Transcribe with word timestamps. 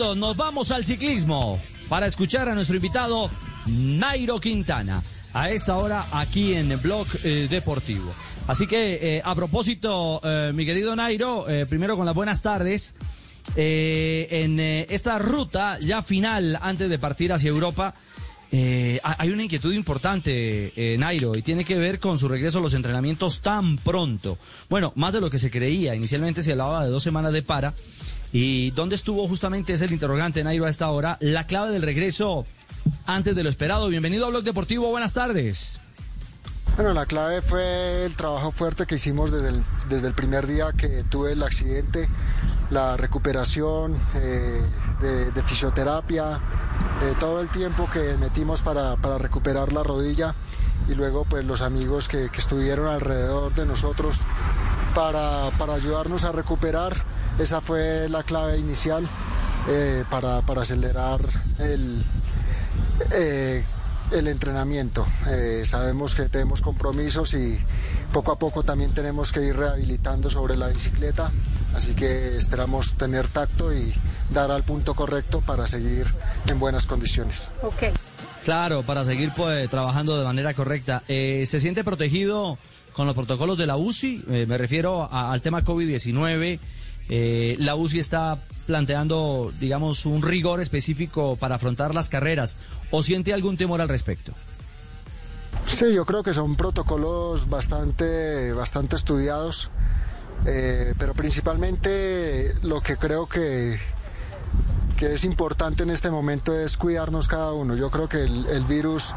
nos 0.00 0.34
vamos 0.34 0.70
al 0.70 0.86
ciclismo 0.86 1.60
para 1.90 2.06
escuchar 2.06 2.48
a 2.48 2.54
nuestro 2.54 2.76
invitado 2.76 3.28
Nairo 3.66 4.40
Quintana. 4.40 5.02
A 5.34 5.50
esta 5.50 5.76
hora 5.76 6.06
aquí 6.12 6.54
en 6.54 6.80
Blog 6.80 7.06
eh, 7.22 7.48
Deportivo. 7.50 8.10
Así 8.46 8.66
que, 8.66 9.16
eh, 9.18 9.22
a 9.22 9.34
propósito, 9.34 10.22
eh, 10.24 10.52
mi 10.54 10.64
querido 10.64 10.96
Nairo, 10.96 11.44
primero 11.68 11.96
con 11.96 12.06
las 12.06 12.14
buenas 12.14 12.40
tardes. 12.40 12.94
En 13.56 14.58
esta 14.58 15.18
ruta 15.18 15.78
ya 15.80 16.00
final, 16.00 16.58
antes 16.62 16.88
de 16.88 16.98
partir 16.98 17.32
hacia 17.34 17.50
Europa, 17.50 17.94
eh, 18.52 19.00
ha- 19.04 19.16
hay 19.18 19.30
una 19.30 19.44
inquietud 19.44 19.72
importante, 19.72 20.72
eh, 20.76 20.96
Nairo, 20.98 21.36
y 21.36 21.42
tiene 21.42 21.64
que 21.64 21.78
ver 21.78 21.98
con 22.00 22.18
su 22.18 22.28
regreso 22.28 22.58
a 22.58 22.62
los 22.62 22.74
entrenamientos 22.74 23.40
tan 23.40 23.76
pronto. 23.78 24.38
Bueno, 24.68 24.92
más 24.96 25.12
de 25.12 25.20
lo 25.20 25.30
que 25.30 25.38
se 25.38 25.50
creía. 25.50 25.94
Inicialmente 25.94 26.42
se 26.42 26.52
hablaba 26.52 26.84
de 26.84 26.90
dos 26.90 27.02
semanas 27.02 27.32
de 27.32 27.42
para. 27.42 27.74
¿Y 28.32 28.70
dónde 28.72 28.94
estuvo 28.94 29.26
justamente 29.26 29.72
es 29.72 29.80
el 29.82 29.92
interrogante, 29.92 30.42
Nairo, 30.44 30.64
a 30.66 30.68
esta 30.70 30.88
hora? 30.90 31.16
La 31.20 31.46
clave 31.46 31.72
del 31.72 31.82
regreso 31.82 32.44
antes 33.06 33.34
de 33.34 33.42
lo 33.42 33.50
esperado. 33.50 33.88
Bienvenido 33.88 34.26
a 34.26 34.30
Blog 34.30 34.44
Deportivo, 34.44 34.88
buenas 34.90 35.12
tardes. 35.14 35.78
Bueno, 36.76 36.92
la 36.94 37.04
clave 37.06 37.42
fue 37.42 38.04
el 38.06 38.14
trabajo 38.14 38.52
fuerte 38.52 38.86
que 38.86 38.94
hicimos 38.94 39.30
desde 39.32 39.48
el, 39.48 39.62
desde 39.88 40.06
el 40.06 40.14
primer 40.14 40.46
día 40.46 40.72
que 40.76 41.02
tuve 41.10 41.32
el 41.32 41.42
accidente, 41.42 42.08
la 42.70 42.96
recuperación 42.96 43.98
eh, 44.14 44.62
de 45.34 45.42
fisioterapia, 45.42 46.40
eh, 47.02 47.14
todo 47.18 47.40
el 47.40 47.50
tiempo 47.50 47.88
que 47.90 48.16
metimos 48.18 48.60
para, 48.62 48.96
para 48.96 49.18
recuperar 49.18 49.72
la 49.72 49.82
rodilla 49.82 50.34
y 50.88 50.94
luego 50.94 51.24
pues 51.24 51.44
los 51.44 51.62
amigos 51.62 52.08
que, 52.08 52.26
estuvieron 52.36 52.88
alrededor 52.88 53.54
de 53.54 53.64
nosotros 53.64 54.18
para, 54.94 55.50
para 55.58 55.74
ayudarnos 55.74 56.24
a 56.24 56.32
recuperar. 56.32 56.94
Esa 57.38 57.60
fue 57.60 58.08
la 58.08 58.22
clave 58.22 58.58
inicial 58.58 59.08
eh, 59.68 60.04
para, 60.10 60.42
para 60.42 60.62
acelerar 60.62 61.20
el, 61.58 62.04
eh, 63.12 63.64
el 64.12 64.28
entrenamiento. 64.28 65.06
Sabemos 65.64 66.14
que 66.14 66.28
tenemos 66.28 66.60
compromisos 66.60 67.32
y 67.34 67.58
poco 68.12 68.32
a 68.32 68.38
poco 68.38 68.62
también 68.62 68.92
tenemos 68.92 69.32
que 69.32 69.42
ir 69.42 69.56
rehabilitando 69.56 70.28
sobre 70.28 70.56
la 70.56 70.68
bicicleta, 70.68 71.30
así 71.74 71.94
que 71.94 72.36
esperamos 72.36 72.94
tener 72.94 73.28
tacto 73.28 73.72
y 73.72 73.92
dar 74.32 74.50
al 74.50 74.62
punto 74.64 74.94
correcto 74.94 75.40
para 75.40 75.66
seguir 75.66 76.06
en 76.46 76.58
buenas 76.58 76.86
condiciones. 76.86 77.52
Claro, 78.44 78.82
para 78.82 79.04
seguir 79.04 79.32
pues, 79.36 79.68
trabajando 79.70 80.18
de 80.18 80.24
manera 80.24 80.54
correcta. 80.54 81.02
Eh, 81.08 81.44
¿Se 81.46 81.60
siente 81.60 81.84
protegido 81.84 82.58
con 82.94 83.06
los 83.06 83.14
protocolos 83.14 83.58
de 83.58 83.66
la 83.66 83.76
UCI? 83.76 84.24
Eh, 84.30 84.46
me 84.48 84.56
refiero 84.58 85.04
a- 85.12 85.32
al 85.32 85.42
tema 85.42 85.62
COVID-19. 85.64 86.58
Eh, 87.12 87.56
la 87.58 87.74
UCI 87.74 87.98
está 87.98 88.38
planteando, 88.66 89.52
digamos, 89.58 90.06
un 90.06 90.22
rigor 90.22 90.60
específico 90.60 91.36
para 91.36 91.56
afrontar 91.56 91.94
las 91.94 92.08
carreras. 92.08 92.56
¿O 92.90 93.02
siente 93.02 93.34
algún 93.34 93.56
temor 93.56 93.80
al 93.80 93.88
respecto? 93.88 94.32
Sí, 95.66 95.92
yo 95.94 96.04
creo 96.06 96.22
que 96.22 96.32
son 96.34 96.56
protocolos 96.56 97.48
bastante, 97.48 98.52
bastante 98.52 98.96
estudiados, 98.96 99.70
eh, 100.46 100.94
pero 100.98 101.14
principalmente 101.14 102.54
lo 102.62 102.80
que 102.80 102.96
creo 102.96 103.26
que, 103.26 103.78
que 104.96 105.12
es 105.14 105.24
importante 105.24 105.82
en 105.82 105.90
este 105.90 106.10
momento 106.10 106.54
es 106.54 106.76
cuidarnos 106.76 107.28
cada 107.28 107.52
uno. 107.52 107.76
Yo 107.76 107.90
creo 107.90 108.08
que 108.08 108.22
el, 108.22 108.64
virus, 108.64 109.14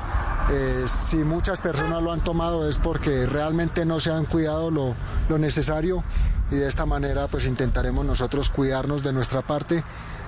eh, 0.51 0.85
si 0.87 1.17
muchas 1.17 1.61
personas 1.61 2.01
lo 2.03 2.11
han 2.11 2.23
tomado 2.23 2.69
es 2.69 2.77
porque 2.77 3.25
realmente 3.25 3.85
no 3.85 3.99
se 3.99 4.11
han 4.11 4.25
cuidado 4.25 4.71
lo, 4.71 4.95
lo 5.29 5.37
necesario 5.37 6.03
y 6.51 6.55
de 6.55 6.67
esta 6.67 6.85
manera 6.85 7.27
pues 7.27 7.45
intentaremos 7.45 8.05
nosotros 8.05 8.49
cuidarnos 8.49 9.03
de 9.03 9.13
nuestra 9.13 9.41
parte, 9.41 9.83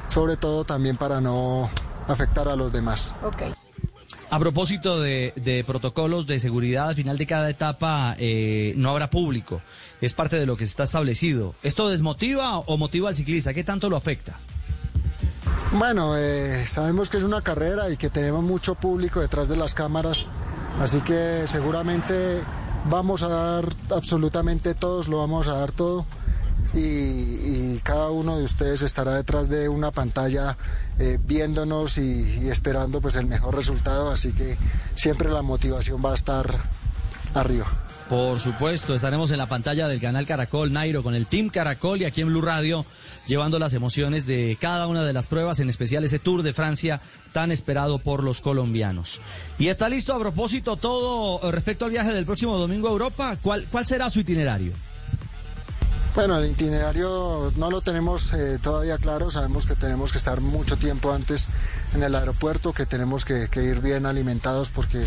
sobre 0.10 0.38
todo 0.38 0.66
también 0.66 0.98
para 0.98 1.22
no 1.22 1.70
afectar 2.08 2.48
a 2.48 2.56
los 2.56 2.72
demás. 2.72 3.14
A 4.30 4.40
propósito 4.40 5.00
de, 5.00 5.64
protocolos 5.68 6.28
de 6.28 6.40
seguridad, 6.40 6.90
al 6.90 6.96
final 6.96 7.18
de 7.18 7.28
cada 7.28 7.50
etapa 7.50 8.16
eh, 8.18 8.74
no 8.76 8.90
habrá 8.90 9.10
público. 9.10 9.62
Es 10.02 10.14
parte 10.14 10.38
de 10.40 10.46
lo 10.46 10.58
que 10.58 10.66
se 10.66 10.72
está 10.72 10.84
establecido. 10.84 11.56
¿Esto 11.64 11.90
desmotiva 11.90 12.58
o 12.58 12.78
motiva 12.78 13.10
al 13.10 13.16
ciclista? 13.16 13.54
¿Qué 13.54 13.64
tanto 13.64 13.90
lo 13.90 13.96
afecta? 13.96 14.38
Bueno, 15.74 16.18
eh, 16.18 16.66
sabemos 16.68 17.10
que 17.10 17.18
es 17.18 17.24
una 17.24 17.42
carrera 17.42 17.90
y 17.90 17.98
que 17.98 18.10
tenemos 18.10 18.44
mucho 18.44 18.76
público 18.76 19.20
detrás 19.20 19.48
de 19.48 19.58
las 19.58 19.74
cámaras, 19.74 20.26
así 20.80 21.02
que 21.02 21.46
seguramente 21.48 22.42
vamos 22.90 23.24
a 23.24 23.28
dar 23.28 23.66
absolutamente 23.90 24.74
todos, 24.74 25.08
lo 25.08 25.18
vamos 25.18 25.48
a 25.48 25.54
dar 25.54 25.72
todo 25.72 26.06
y, 26.74 27.80
cada 27.84 28.10
uno 28.10 28.38
de 28.38 28.44
ustedes 28.44 28.82
estará 28.82 29.14
detrás 29.14 29.48
de 29.48 29.70
una 29.70 29.92
pantalla 29.92 30.58
eh, 30.98 31.20
viéndonos 31.24 32.00
y, 32.00 32.40
y 32.42 32.50
esperando 32.50 33.00
pues 33.00 33.16
el 33.16 33.28
mejor 33.28 33.54
resultado, 33.56 34.10
así 34.10 34.32
que 34.32 34.58
siempre 34.96 35.30
la 35.30 35.44
motivación 35.44 36.02
va 36.04 36.14
a 36.14 36.16
estar 36.16 36.48
arriba. 37.36 37.68
Por 38.10 38.40
supuesto, 38.40 38.94
estaremos 38.94 39.32
en 39.32 39.40
la 39.40 39.48
pantalla 39.48 39.88
del 39.88 40.00
canal 40.00 40.28
Caracol 40.28 40.72
Nairo 40.72 41.02
con 41.02 41.16
el 41.16 41.26
Team 41.26 41.50
Caracol 41.50 42.02
y 42.02 42.06
aquí 42.06 42.22
en 42.22 42.28
Blue 42.28 42.42
Radio 42.42 42.86
llevando 43.26 43.58
las 43.58 43.74
emociones 43.74 44.28
de 44.28 44.58
cada 44.62 44.86
una 44.86 45.04
de 45.04 45.14
las 45.14 45.26
pruebas, 45.26 45.60
en 45.60 45.70
especial 45.70 46.04
ese 46.04 46.20
Tour 46.20 46.44
de 46.44 46.54
Francia 46.54 47.02
tan 47.34 47.52
esperado 47.52 47.98
por 47.98 48.24
los 48.24 48.42
colombianos. 48.42 49.22
Y 49.58 49.70
está 49.70 49.90
listo 49.90 50.14
a 50.14 50.20
propósito 50.20 50.78
todo 50.78 51.52
respecto 51.52 51.86
al 51.86 51.92
viaje 51.92 52.14
del 52.14 52.26
próximo 52.26 52.58
domingo 52.60 52.88
a 52.88 52.92
Europa. 52.92 53.38
¿Cuál, 53.42 53.66
cuál 53.72 53.88
será 53.88 54.12
su 54.12 54.20
itinerario? 54.20 54.74
Bueno, 56.16 56.38
el 56.38 56.50
itinerario 56.50 57.52
no 57.58 57.70
lo 57.70 57.82
tenemos 57.82 58.32
eh, 58.34 58.58
todavía 58.62 58.98
claro, 58.98 59.30
sabemos 59.32 59.66
que 59.66 59.76
tenemos 59.76 60.14
que 60.14 60.18
estar 60.18 60.40
mucho 60.40 60.78
tiempo 60.78 61.12
antes 61.12 61.50
en 61.94 62.04
el 62.04 62.16
aeropuerto, 62.16 62.72
que 62.72 62.86
tenemos 62.86 63.26
que, 63.26 63.50
que 63.50 63.62
ir 63.64 63.82
bien 63.82 64.06
alimentados 64.06 64.70
porque 64.70 65.06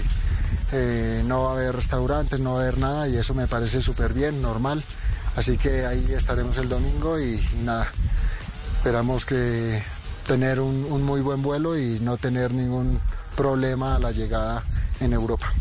eh, 0.72 1.22
no 1.24 1.44
va 1.44 1.50
a 1.50 1.52
haber 1.54 1.74
restaurantes, 1.74 2.40
no 2.40 2.52
va 2.52 2.58
a 2.58 2.62
haber 2.64 2.76
nada 2.76 3.08
y 3.08 3.16
eso 3.16 3.32
me 3.32 3.46
parece 3.46 3.80
súper 3.80 4.12
bien, 4.12 4.42
normal. 4.42 4.84
Así 5.34 5.56
que 5.56 5.86
ahí 5.86 6.12
estaremos 6.12 6.58
el 6.58 6.68
domingo 6.68 7.18
y, 7.18 7.40
y 7.58 7.62
nada, 7.64 7.86
esperamos 8.76 9.24
que 9.24 9.82
tener 10.26 10.60
un, 10.60 10.86
un 10.90 11.02
muy 11.04 11.22
buen 11.22 11.40
vuelo 11.40 11.78
y 11.78 12.00
no 12.00 12.18
tener 12.18 12.52
ningún 12.52 13.00
problema 13.34 13.94
a 13.94 13.98
la 13.98 14.12
llegada 14.12 14.62
en 15.00 15.14
Europa. 15.14 15.54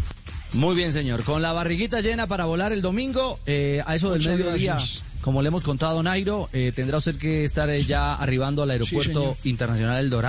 Muy 0.53 0.75
bien, 0.75 0.91
señor. 0.91 1.23
Con 1.23 1.41
la 1.41 1.53
barriguita 1.53 2.01
llena 2.01 2.27
para 2.27 2.45
volar 2.45 2.71
el 2.73 2.81
domingo, 2.81 3.39
eh, 3.45 3.83
a 3.85 3.95
eso 3.95 4.11
del 4.11 4.19
Muchas 4.19 4.37
mediodía, 4.37 4.73
gracias. 4.73 5.03
Como 5.27 5.41
le 5.41 5.49
hemos 5.49 5.65
contado, 5.65 6.01
Nairo, 6.01 6.47
eh, 6.53 6.71
tendrá 6.73 6.99
usted 6.99 7.17
que 7.17 7.43
estar 7.43 7.69
eh, 7.69 7.83
ya 7.83 8.13
arribando 8.13 8.63
al 8.63 8.69
aeropuerto 8.71 9.35
internacional 9.43 9.99
El 9.99 10.09
Dorado. 10.09 10.25